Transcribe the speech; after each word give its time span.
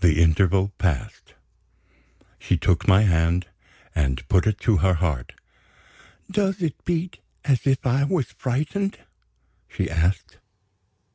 The 0.00 0.22
interval 0.22 0.72
passed. 0.78 1.34
She 2.38 2.56
took 2.56 2.88
my 2.88 3.02
hand, 3.02 3.48
and 3.94 4.26
put 4.26 4.46
it 4.46 4.58
to 4.60 4.78
her 4.78 4.94
heart. 4.94 5.34
"Does 6.30 6.62
it 6.62 6.82
beat 6.86 7.18
as 7.44 7.66
if 7.66 7.84
I 7.84 8.04
was 8.04 8.30
frightened?" 8.32 9.00
she 9.68 9.90
asked. 9.90 10.38